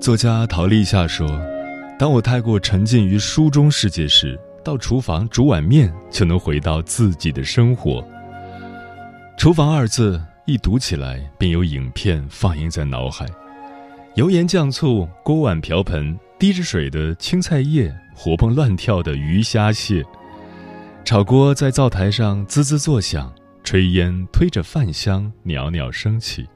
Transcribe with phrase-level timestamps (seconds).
[0.00, 1.28] 作家陶立夏说
[1.98, 8.02] ：“当我太过沉浸于书中世界时，到厨房煮碗面就能回到自己的生活。
[9.36, 13.26] 厨房二字一读起来，便有影片放映在脑海：
[14.14, 20.02] 油盐酱醋、锅碗瓢盆、滴着水的青菜叶、活蹦乱跳的鱼虾蟹。
[21.04, 23.30] 炒锅在灶台上滋滋作响，
[23.62, 26.48] 炊烟推着饭香袅袅升起。”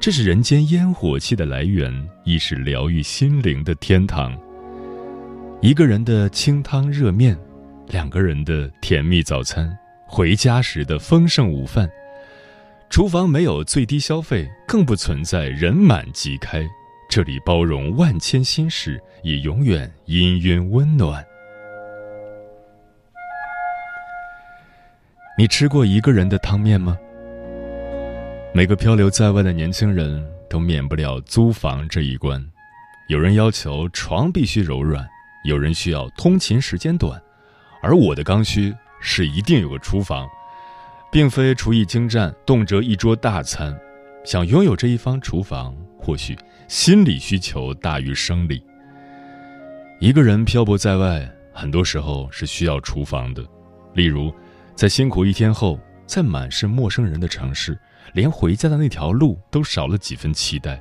[0.00, 1.90] 这是人间烟火气的来源，
[2.24, 4.38] 亦是疗愈心灵的天堂。
[5.62, 7.34] 一个人的清汤热面，
[7.88, 9.74] 两个人的甜蜜早餐，
[10.06, 11.88] 回家时的丰盛午饭。
[12.90, 16.66] 厨房没有最低消费，更不存在人满即开。
[17.08, 21.24] 这里包容万千心事，也永远氤氲温暖。
[25.38, 26.98] 你吃过一个人的汤面吗？
[28.56, 32.40] 每个漂流在外的年轻人都免不了租房这一关，
[33.08, 35.04] 有人要求床必须柔软，
[35.44, 37.20] 有人需要通勤时间短，
[37.82, 40.28] 而我的刚需是一定有个厨房，
[41.10, 43.76] 并非厨艺精湛，动辄一桌大餐。
[44.24, 46.38] 想拥有这一方厨房，或许
[46.68, 48.62] 心理需求大于生理。
[49.98, 53.44] 一个人漂泊在外，很多时候是需要厨房的，
[53.94, 54.32] 例如，
[54.76, 55.76] 在辛苦一天后，
[56.06, 57.76] 在满是陌生人的城市。
[58.12, 60.80] 连回家的那条路都少了几分期待。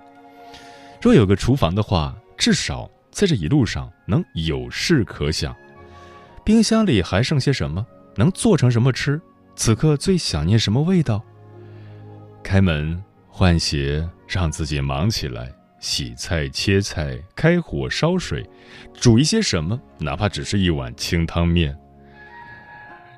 [1.02, 5.56] 若有个厨房的话，至少在这一路上能有事可想。
[6.44, 7.86] 冰箱里还剩些什么？
[8.16, 9.20] 能做成什么吃？
[9.56, 11.24] 此刻最想念什么味道？
[12.44, 18.48] 开门换鞋，让自己忙起来，洗菜切菜，开火烧水，
[18.94, 19.80] 煮一些什么？
[20.00, 21.78] 哪怕只是一碗清汤面。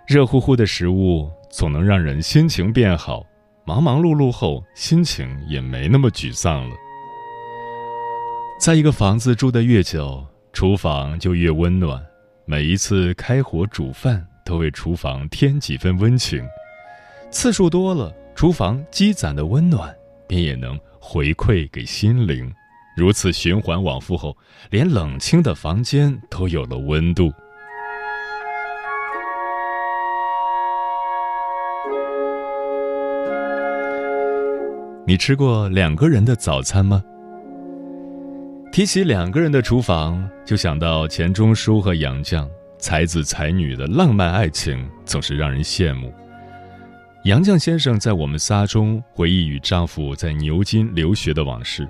[0.07, 3.25] 热乎乎的食物总能让人心情变好。
[3.67, 6.75] 忙忙碌碌后，心情也没那么沮丧了。
[8.59, 11.99] 在一个房子住得越久，厨房就越温暖。
[12.45, 16.47] 每一次开火煮饭，都为厨房添几分温情。
[17.31, 19.93] 次数多了，厨房积攒的温暖
[20.27, 22.53] 便也能回馈给心灵。
[22.95, 24.37] 如此循环往复后，
[24.69, 27.33] 连冷清的房间都有了温度。
[35.07, 37.03] 你吃过两个人的早餐吗？
[38.71, 42.49] 提起两个人的厨房，就想到钱钟书和杨绛
[42.79, 46.11] 才子才女的浪漫爱情，总是让人羡慕。
[47.25, 51.87] 杨绛先生在《我们仨》中回忆与丈夫在牛津留学的往事，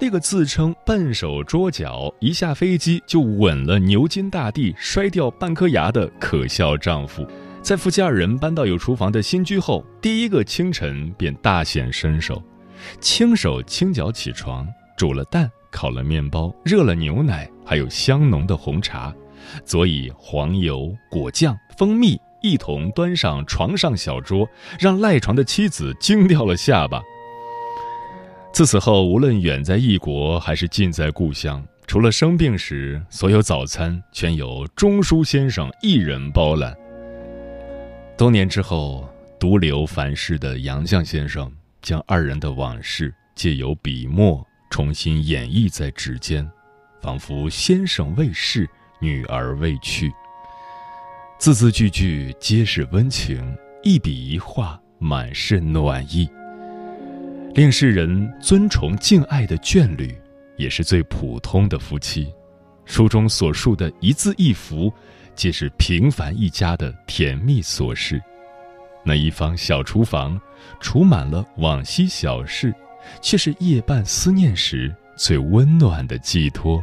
[0.00, 7.26] 那个自称笨手拙脚，一下飞机就吻了牛津大地，摔掉半颗牙的可笑丈夫。
[7.68, 12.42] 在夫妻二人搬到有厨房的新居后，第一个清晨便大显身手，
[12.98, 19.14] 轻手轻脚起床，煮了蛋，烤了面包，热了牛奶，还有香浓的红茶，
[19.66, 24.48] 佐以黄油、果酱、蜂蜜，一同端上床上小桌，
[24.80, 27.02] 让赖床的妻子惊掉了下巴。
[28.50, 36.74] 自此后，无论远在异国还是近在故乡，除了生病时，所有早餐全由钟书先生一人包揽。
[38.18, 41.48] 多年之后，独留凡世的杨绛先生
[41.80, 46.44] 将二人的往事借由笔墨重新演绎在纸间，
[47.00, 48.68] 仿佛先生未逝，
[49.00, 50.12] 女儿未去。
[51.38, 56.28] 字字句句皆是温情，一笔一画满是暖意，
[57.54, 60.12] 令世人尊崇敬爱的眷侣，
[60.56, 62.34] 也是最普通的夫妻。
[62.88, 64.92] 书中所述的一字一符。
[65.36, 68.20] 皆是平凡一家的甜蜜琐事。
[69.04, 70.36] 那一方小厨房，
[70.80, 72.74] 储满了往昔小事，
[73.22, 76.82] 却是夜半思念时最温暖的寄托。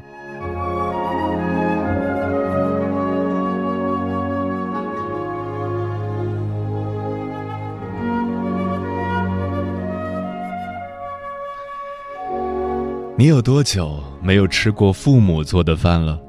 [13.18, 16.20] 你有多久没有吃过父母做的饭了？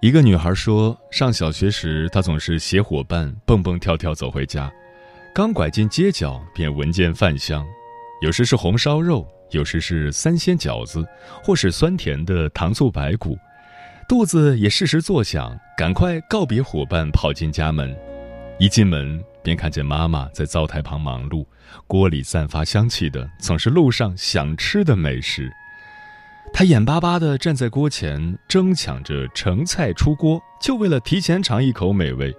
[0.00, 4.70] 一个女孩说，上小学时，她总是携伙伴蹦蹦跳跳走回家，
[5.34, 7.64] 刚拐进街角便闻见饭香，
[8.20, 11.02] 有时是红烧肉，有时是三鲜饺子，
[11.42, 13.38] 或是酸甜的糖醋排骨，
[14.06, 17.96] 肚子也适时作响，赶快告别伙伴，跑进家门。
[18.58, 21.44] 一进门便看见妈妈在灶台旁忙碌，
[21.86, 25.50] 锅里散发香气的总是路上想吃的美食。
[26.52, 32.32] 她眼巴巴地站在锅前，争抢着盛菜出锅，就为了提前尝一口美味。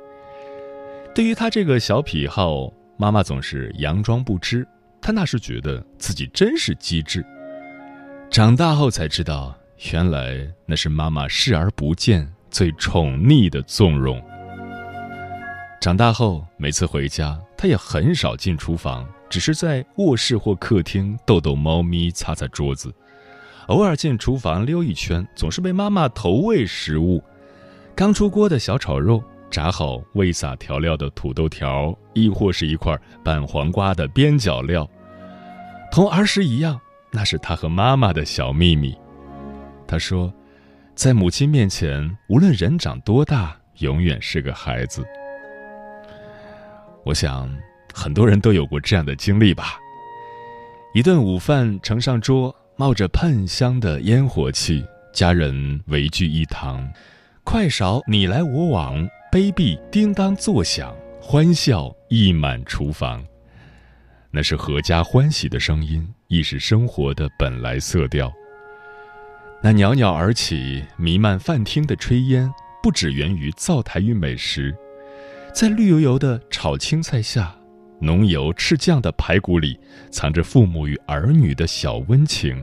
[1.13, 4.65] 对于她这个小癖好，妈妈总是佯装不知。
[5.01, 7.25] 她那时觉得自己真是机智。
[8.31, 9.53] 长大后才知道，
[9.91, 14.23] 原来那是妈妈视而不见、最宠溺的纵容。
[15.85, 22.91] 长大后，每次回家，他也很少进厨房，只是在卧室或客厅逗逗猫咪、擦擦桌子。
[23.67, 27.23] 偶尔进厨房溜一圈，总是被妈妈投喂食物：
[27.93, 34.89] 刚出锅的小炒肉，炸好未撒调料的土豆条，亦或是一块拌黄瓜的边角料。
[35.91, 36.81] 同儿时一样，
[37.11, 38.97] 那是他和妈妈的小秘密。
[39.85, 40.33] 他说，
[40.95, 45.05] 在母亲面前，无论人长多大，永远是个孩子。
[47.05, 47.47] 我想，
[47.93, 49.79] 很多人都有过这样的经历吧。
[50.95, 56.91] 一顿午饭呈上桌，冒着喷香的烟火气，家人围聚一堂，
[57.43, 63.23] 筷勺你来我往，杯壁叮当作响，欢笑溢满厨房。
[64.31, 68.33] 那是阖家欢喜的声音，亦是生活的本来色调。
[69.61, 74.75] 那袅袅而起、弥漫饭厅的炊烟，不只源于灶台与美食。
[75.55, 77.55] 在绿油油的炒青菜下，
[78.01, 79.79] 浓油赤酱的排骨里，
[80.11, 82.61] 藏着父母与儿女的小温情。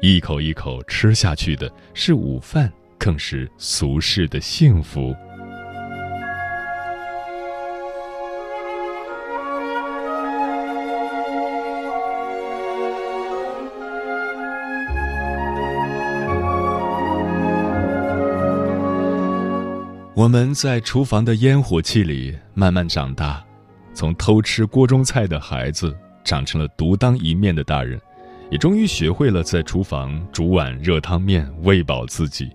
[0.00, 5.14] 一口一口吃下去的是午饭，更是俗世的幸福。
[20.28, 23.42] 我们在厨房的烟火气里慢慢长大，
[23.94, 27.98] 从偷吃锅中菜的孩子，长成了独当一面的大人，
[28.50, 32.50] 也终于学会了在厨房煮碗热汤面喂饱自己。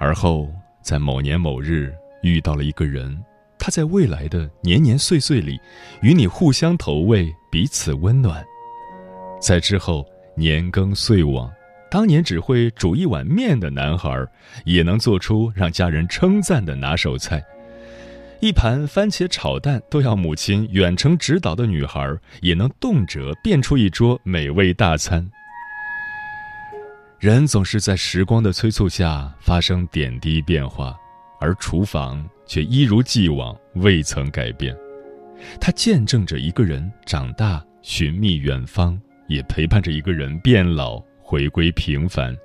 [0.00, 0.52] 而后，
[0.82, 1.94] 在某年某日
[2.24, 3.16] 遇到了一个人，
[3.56, 5.60] 他在未来的年年岁岁里，
[6.02, 8.44] 与你互相投喂，彼此温暖。
[9.40, 10.04] 在之后，
[10.34, 11.48] 年更岁往。
[11.90, 14.24] 当年只会煮一碗面的男孩，
[14.64, 17.40] 也能做出让家人称赞的拿手菜；
[18.40, 22.08] 一盘番茄炒蛋都要母亲远程指导的女孩，
[22.42, 25.28] 也能动辄变出一桌美味大餐。
[27.18, 30.96] 人总是在时光的催促下发生点滴变化，
[31.40, 34.74] 而厨房却一如既往未曾改变。
[35.60, 41.02] 它见证着一个人长大、寻觅远方，也陪伴着一个人变老。
[41.30, 42.36] 回归平凡。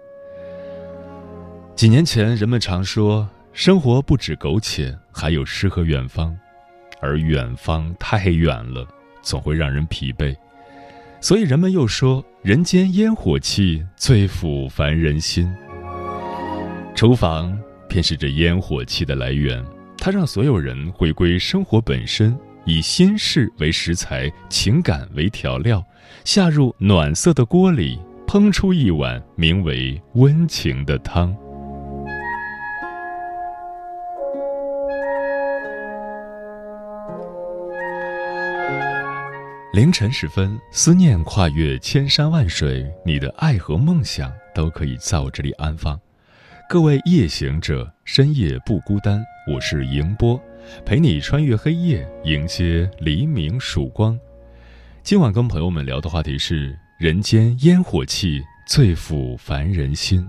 [1.75, 6.37] 几年前，人们常说，生活不止苟且，还有诗和远方，
[7.01, 8.87] 而远方太远了，
[9.23, 10.35] 总会让人疲惫。
[11.19, 15.51] 所以，人们又说，人间烟火气最抚凡人心。
[16.93, 19.65] 厨房便是这烟火气的来源，
[19.97, 25.83] 它让所有人回归生活本身，以心事为食材，情感为调料，
[26.23, 27.99] 下入暖色的锅里。
[28.35, 31.33] 烹出一碗名为温情的汤。
[39.71, 45.97] 凌晨时分，思念跨越千山万水，你的爱和梦想都可以在我这里安放。
[46.67, 50.37] 各位夜行者，深夜不孤单，我是迎波，
[50.85, 54.19] 陪你穿越黑夜，迎接黎明曙光。
[55.03, 56.77] 今晚跟朋友们聊的话题是。
[56.97, 60.25] 人间烟火气最抚凡人心。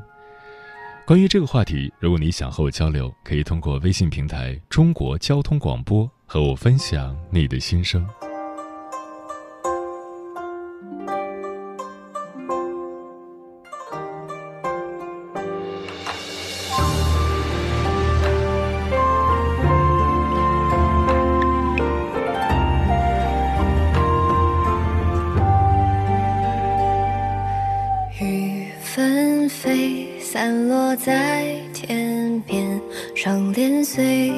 [1.07, 8.05] 关于这个话题，如果你想和我交流，可以通过微信平台“中国交通广播”和我分享你的心声。
[30.47, 32.81] 散落在天边，
[33.17, 34.31] 窗帘随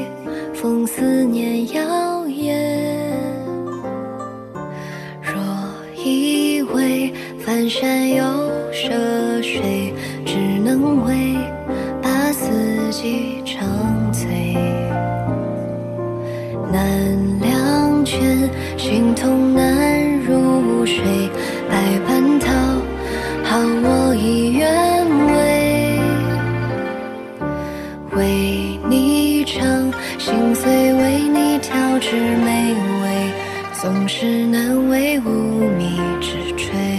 [30.18, 32.10] 心碎为你调制
[32.44, 33.32] 美味，
[33.80, 36.97] 总是难为无米之炊。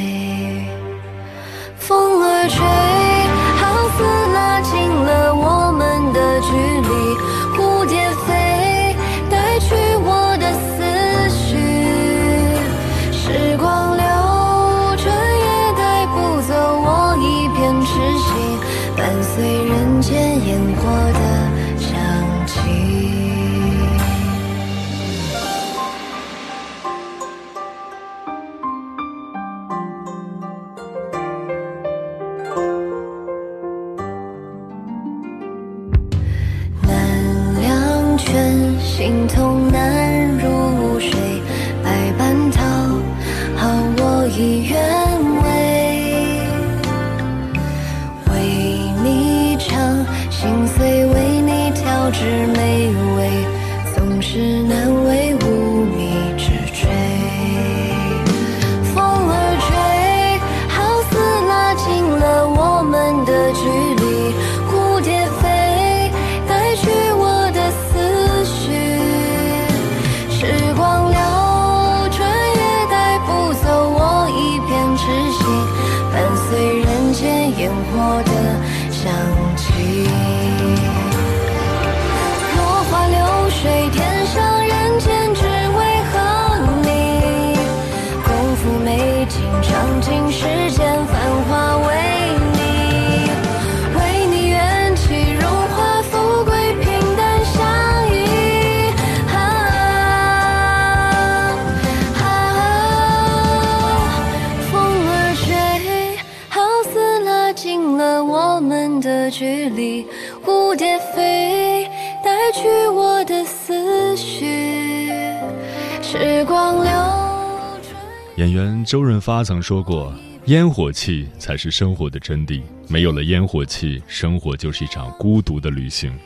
[118.39, 120.15] 演员周润发曾说过
[120.48, 126.17] ：“烟火气才是生活的真谛，没有了烟火气，生活就是一场孤独的旅行。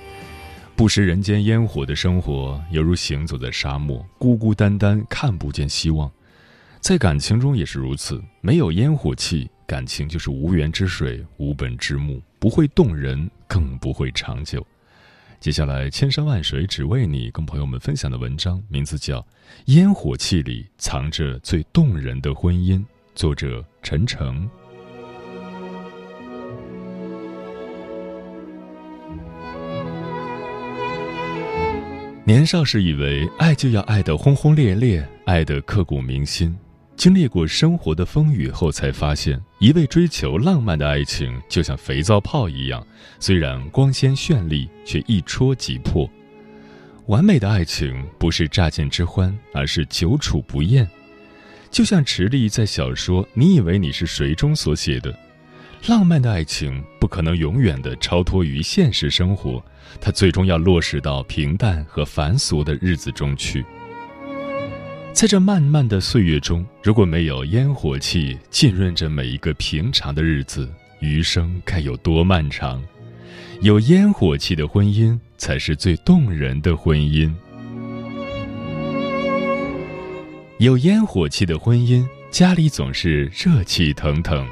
[0.75, 6.07] 不食人间烟火的生活，犹如行走在沙漠，孤孤单单，看不见希望。
[6.79, 14.63] 在感情中也是如此，没有烟火气。”感情就是无源之水，无本之木，不会动人，更不会长久。
[15.43, 19.19] 接下来，千山万水只为你，跟朋友们分享的文章名字叫
[19.65, 22.79] 《烟火气里藏着最动人的婚姻》，
[23.13, 24.49] 作者陈诚。
[32.23, 36.57] 年少时以为爱就要爱得轰轰烈烈，爱得刻骨铭心。
[36.95, 42.85] 经历过生活的风雨后，才发现，一味追求浪漫的爱情就像肥皂泡一样，
[43.19, 46.09] 虽然光鲜绚丽，却一戳即破。
[47.07, 50.87] 完美的爱情不是乍见之欢，而是久处不厌。
[51.69, 55.13] 就像池莉在小说《你以为你是谁》中所写的，
[55.87, 59.61] 浪漫的爱情不可能永远的超脱于现实生活，
[59.99, 63.65] 它最终要落实到平淡和凡俗的日子中去。
[65.13, 70.67] 在这漫漫的岁月中，如果没有烟火气浸润着每一个平常的日子，
[70.99, 72.83] 余生该有多漫长？
[73.61, 77.31] 有烟火气的婚姻才是最动人的婚姻。
[80.57, 84.45] 有烟火气的婚姻，家里总是热气腾腾。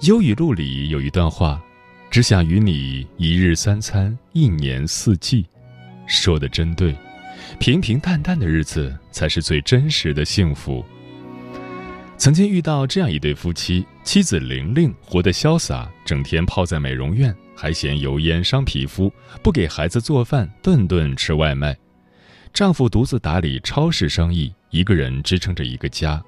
[0.00, 1.62] 忧语录里有一段话
[2.10, 5.44] ：“只想与你一日三餐，一年四季。”
[6.08, 6.96] 说的真对。
[7.58, 10.84] 平平淡淡的日子才是最真实的幸福。
[12.16, 19.10] 曾经遇到这样一对夫妻，妻子玲玲活得潇洒，整天泡在美容院，还嫌油烟伤皮肤，
[19.42, 21.76] 不给孩子做饭，顿顿吃外卖。
[22.52, 26.22] 丈夫独自打理超市生意，一个人支撑着一个家。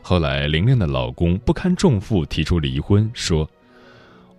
[0.00, 3.48] 后来，玲玲的老公不堪重负，提出离婚，说：“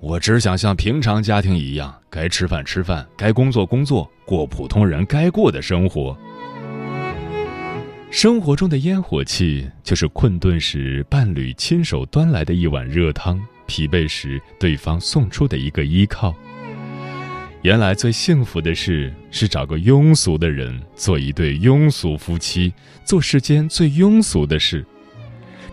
[0.05, 6.17] 我只想像平常家庭一样，该吃饭吃饭，该工作工作。”过普通人该过的生活。
[8.11, 16.35] 生活中的烟火气，就是困顿时伴侣亲手端来的一碗热汤，疲惫时对方送出的一个依靠。
[17.61, 22.73] 原来最幸福的事是找个庸俗的人做一对庸俗夫妻，
[23.05, 24.85] 做世间最庸俗的事。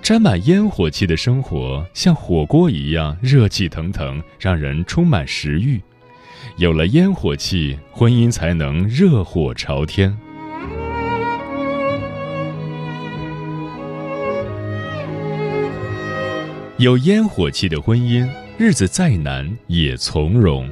[0.03, 5.81] 沾满烟火气的生活像火锅一样热气腾腾，让人充满食欲。
[6.57, 10.17] 有了烟火气，婚姻才能热火朝天。
[16.79, 18.29] 有烟火气的婚姻，
[18.59, 20.69] 日子再难也从容。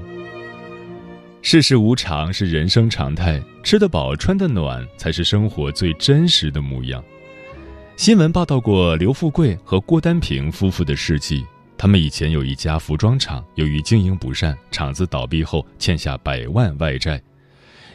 [1.43, 7.05] 世事无常是人生常态，吃得饱、穿得暖才是生活最真实的模样。
[7.99, 11.45] 新闻报道过刘富贵和郭丹萍夫妇的事迹，
[11.77, 17.21] 他们以前有一家服装厂，由于经营不善，厂子倒闭后欠下百万外债。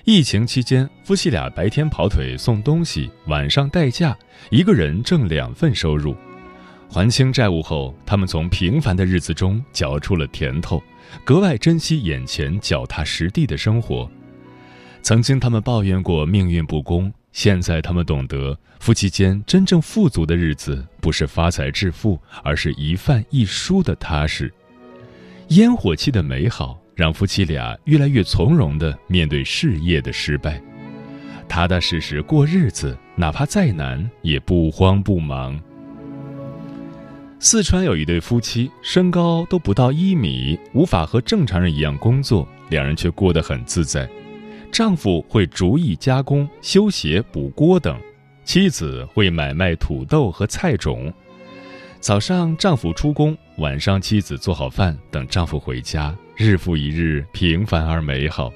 [0.03, 4.13] 疫情期间，夫妻俩白天跑腿送东西，晚上代驾，
[4.50, 6.13] 一个人挣两份收入。
[6.89, 10.83] 还清债务后，他们从平凡的日子中嚼出了甜头。
[11.24, 14.12] 格外珍惜眼前脚踏实地的生活。
[15.01, 24.53] 曾经他们抱怨过命运不公， 现在他们懂得，夫妻间真正富足的日子，不是发财致富，而是一饭一书的踏实。
[25.49, 30.61] 烟火气的美好，让夫妻俩越来越从容地面对事业的失败，
[31.49, 35.59] 踏踏实实过日子，哪怕再难，也不慌不忙。
[37.39, 44.07] 四川有一对夫妻，身高都不到一米，无法和正常人一样工作，两人却过得很自在。
[44.73, 47.95] 丈夫会逐一加工、修鞋、补锅等，
[48.43, 51.13] 妻子会买卖土豆和菜种。
[51.99, 58.51] 早上丈夫出工，晚上妻子做好饭等丈夫回家，日复一日，平凡而美好。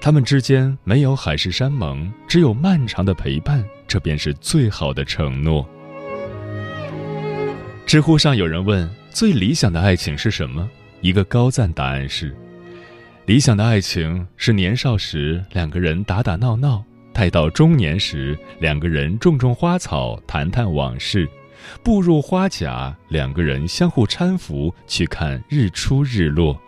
[0.00, 5.64] 他们之间没有海誓山盟，只有漫长的陪伴，这便是最好的承诺。
[7.86, 10.68] 知乎上有人问：“最理想的爱情是什么？”
[11.00, 12.36] 一个高赞答案是
[13.28, 21.28] ：“理想的爱情是年少时两个人打打闹闹，待到中年时两个人种种花草，谈谈往事，
[21.84, 26.58] 步入花甲，两个人相互搀扶去看日出日落。”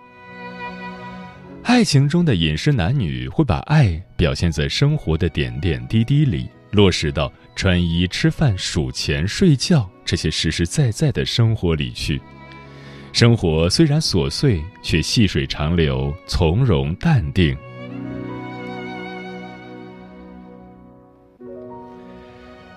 [1.64, 9.88] 爱情中的饮食男女会把爱表现在生活的点点滴滴里，落实到穿衣、吃饭、数钱、睡觉。
[10.04, 12.20] 这些实实在在的生活里去，
[13.12, 17.56] 生活虽然琐碎，却细水长流，从容淡定。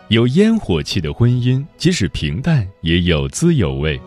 [0.10, 4.00] 有烟火气的婚姻，即使平淡，也有滋有味。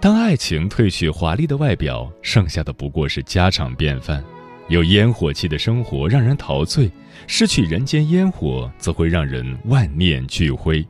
[0.00, 4.22] 当爱情褪去华丽的外表，剩下的不过是家常便饭。
[4.68, 6.90] 有烟火气的生活让人陶醉，
[7.26, 10.84] 失去人间烟火，则会让人万念俱灰。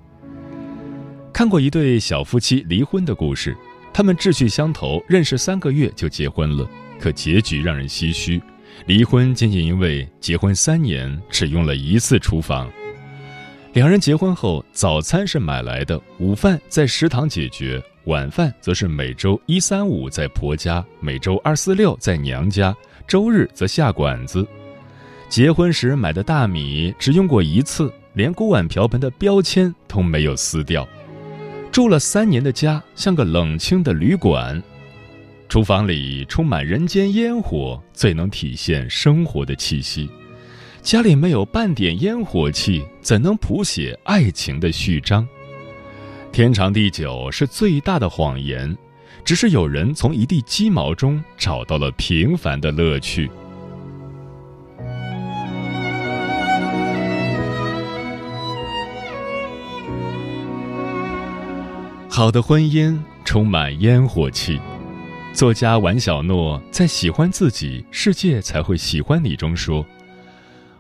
[1.33, 3.57] 看过一对小夫妻离婚的故事，
[3.95, 8.43] 他们志趣相投，认识三个月就结婚了，可结局让人唏嘘。
[8.87, 12.69] 离婚仅仅因为结婚三年只用了一次厨房。
[13.73, 22.77] 两人结婚后，早餐是买来的，午饭在食堂解决，晚饭则是每周一三五在婆家，每周二四六在娘家，
[23.07, 24.45] 周日则下馆子。
[25.29, 30.85] 结婚时买的大米只用过一次，连锅碗瓢盆的标签都没有撕掉。
[31.75, 34.63] 住了三年的家像个冷清的旅馆，
[35.49, 40.09] 厨房里充满人间烟火，最能体现生活的气息。
[40.83, 45.27] 家里没有半点烟火气，怎能谱写爱情的序章？
[46.31, 48.79] 天长地久是最大的谎言，
[49.25, 53.29] 只是有人从一地鸡毛中找到了平凡的乐趣。
[62.17, 64.57] 好的婚姻充满烟火气。
[65.33, 69.85] 作家王小诺在《喜欢自己，世界才会喜欢你》中说：“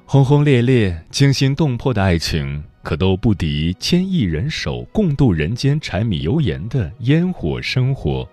[0.06, 8.24] 轰轰烈烈、惊心动魄的爱情，可都不敌牵一人手共度人间柴米油盐的烟火生活。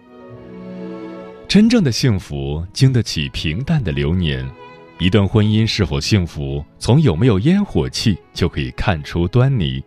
[1.48, 4.48] 真正的幸福经得起平淡的流年。
[5.00, 9.84] 一段婚姻是否幸福，从有没有烟火气就可以看出端倪。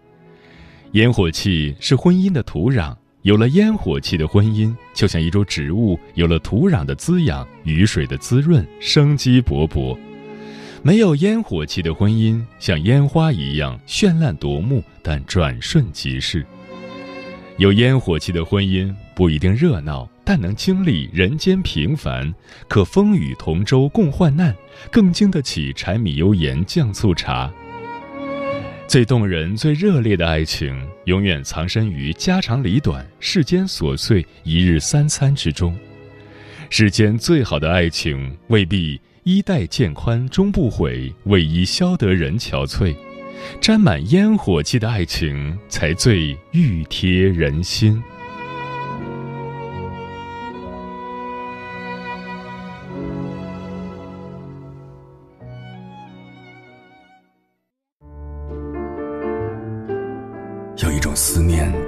[0.94, 2.92] 烟火气是婚姻的土壤。”
[3.24, 9.96] 有了烟火气的婚姻，就像一株植物有了土壤的滋养、雨水的滋润，生机勃勃；
[10.82, 16.44] 没有烟火气的婚姻，像烟花一样绚烂夺目，但转瞬即逝。
[17.56, 22.30] 有烟火气的婚姻不一定热闹，但能经历人间平凡，
[22.68, 24.54] 可风雨同舟共患难，
[24.92, 27.50] 更经得起柴米油盐酱醋茶。
[28.94, 30.72] 最动人、最热烈的爱情，
[31.06, 35.76] 永远藏身于家长里短、世间琐碎、一日三餐之中。
[36.70, 42.94] 世间最好的爱情，未必衣带渐宽终不悔，为伊消得人憔悴。
[43.60, 48.00] 沾满烟火气的爱情，才最欲贴人心。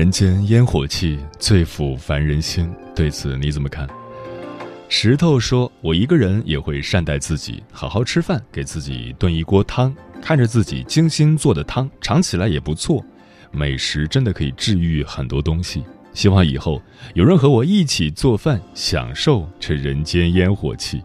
[0.00, 3.86] 人间烟火气最抚凡人心，对此你怎么看？
[4.88, 13.04] 石头说：“我一个人也会善待自己，好好吃饭，给自己炖一锅汤，看着自己精心做的汤，尝起来也不错。
[13.50, 15.84] 美食真的可以治愈很多东西。
[16.14, 16.80] 希望以后
[17.12, 21.02] 有人和我一起做饭，享受这人间烟火气。”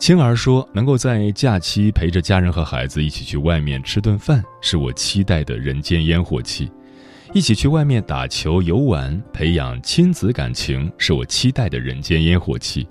[0.00, 6.70] 青儿说：“能够在假期陪着家人和孩子一起去外面吃顿饭，是我期待的人间烟火气。”
[7.34, 12.88] 一起去外面打球、游玩，培养亲子感情，是我期待的人间烟火气。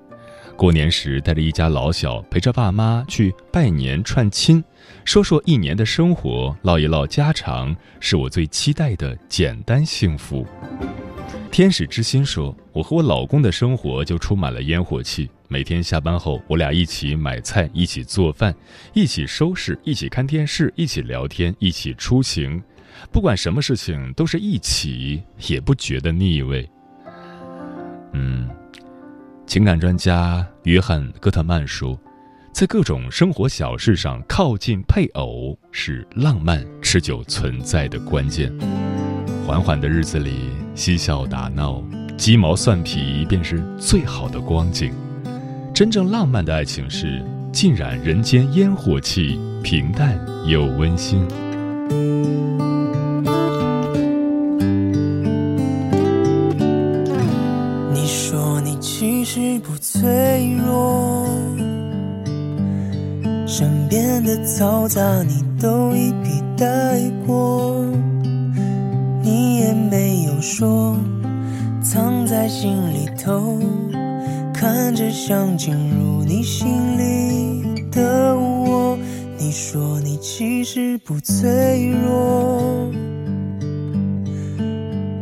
[0.56, 4.64] 过年时带着一家老小，陪着爸妈去拜年串亲，
[5.04, 10.46] 说说一年的生活，唠一唠家常，是我最期待的简单幸福。
[11.52, 15.28] 天使之心说：“我和我老公的生活就充满了烟火气。
[15.48, 18.54] 每天下班后，我俩一起买菜，一起做饭，
[18.94, 22.62] 一起收拾，一起看电视，一起聊天，一起出行。”
[23.12, 26.70] 不管什么事情都是一起，也不觉得腻味。
[28.14, 28.50] 嗯，
[29.46, 32.00] 情感专家约翰·戈特曼说，
[32.52, 38.52] 在各种生活小事上靠近配偶，是浪漫持久存在的关键。
[39.46, 41.84] 缓缓的日子里，嬉笑打闹，
[42.18, 44.92] 鸡毛蒜皮便是最好的光景。
[45.74, 51.26] 真正浪漫的爱情是浸染人间烟火气，平淡又温馨。
[59.38, 61.28] 是不脆弱，
[63.46, 67.86] 身边的嘈杂你都一笔带过，
[69.22, 70.98] 你也没有说，
[71.84, 73.60] 藏在心里头，
[74.52, 78.98] 看着想进入你心里的我。
[79.38, 82.90] 你说你其实不脆弱，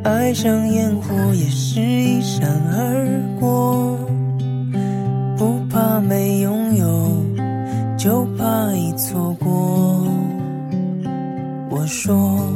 [0.06, 4.00] 爱像烟火，也是一闪而过。
[12.06, 12.55] 说，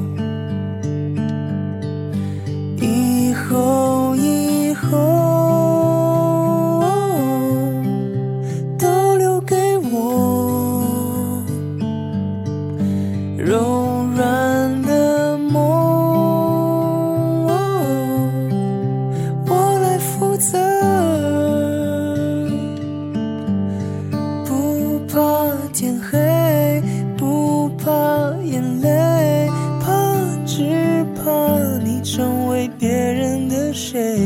[33.91, 34.19] 谁？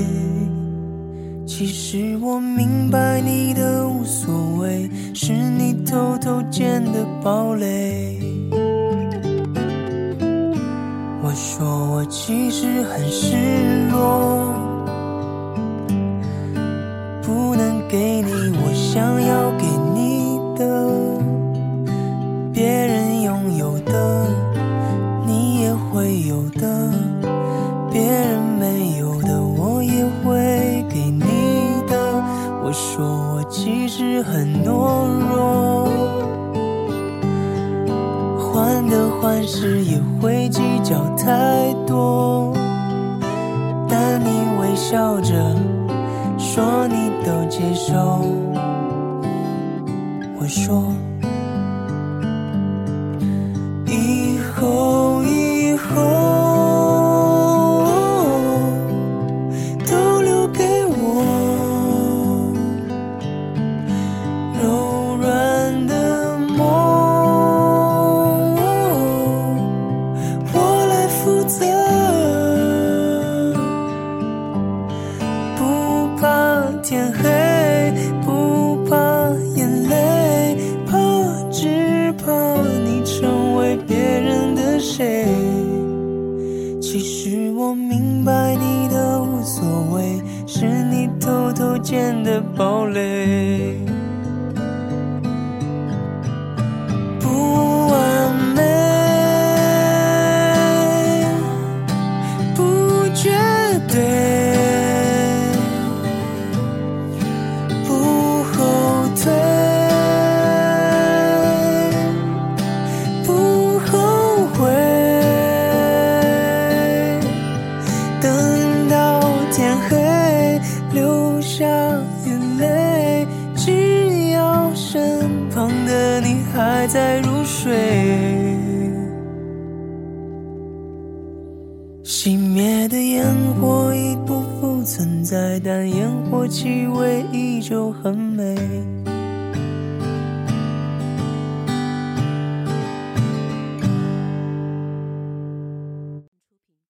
[1.45, 8.19] 其实我明白你的无所谓，是你偷偷建的堡垒。
[11.21, 13.37] 我说我其实很失
[13.89, 14.53] 落。
[17.21, 19.72] 不能给你我想要给。
[39.23, 42.53] 的坏事也会计较太多，
[43.87, 44.27] 但你
[44.59, 45.33] 微笑着
[46.37, 47.95] 说你都接受。
[50.37, 50.83] 我说。